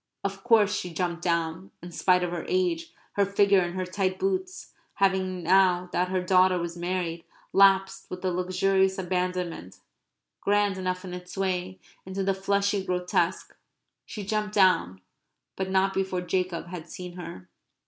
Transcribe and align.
Of 0.23 0.43
course 0.43 0.73
she 0.73 0.91
jumped 0.95 1.21
down, 1.21 1.69
in 1.83 1.91
spite 1.91 2.23
of 2.23 2.31
her 2.31 2.43
age, 2.49 2.91
her 3.11 3.23
figure, 3.23 3.59
and 3.61 3.75
her 3.75 3.85
tight 3.85 4.17
boots 4.17 4.73
having, 4.95 5.43
now 5.43 5.89
that 5.93 6.07
her 6.09 6.23
daughter 6.23 6.57
was 6.57 6.75
married, 6.75 7.23
lapsed 7.53 8.09
with 8.09 8.25
a 8.25 8.31
luxurious 8.31 8.97
abandonment, 8.97 9.79
grand 10.41 10.79
enough 10.79 11.05
in 11.05 11.13
its 11.13 11.37
way, 11.37 11.79
into 12.03 12.23
the 12.23 12.33
fleshy 12.33 12.83
grotesque; 12.83 13.55
she 14.03 14.25
jumped 14.25 14.55
down, 14.55 15.01
but 15.55 15.69
not 15.69 15.93
before 15.93 16.21
Jacob 16.21 16.65
had 16.65 16.89
seen 16.89 17.13
her. 17.13 17.47